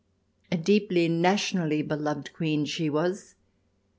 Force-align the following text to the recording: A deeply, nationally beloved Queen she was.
A 0.51 0.57
deeply, 0.57 1.07
nationally 1.07 1.83
beloved 1.83 2.33
Queen 2.33 2.65
she 2.65 2.89
was. 2.89 3.35